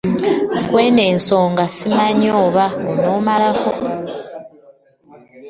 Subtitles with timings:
[0.69, 3.71] Kw'eno ensonga simanyi oba onaamalako.